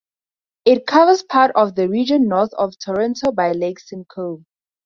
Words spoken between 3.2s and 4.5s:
by Lake Simcoe.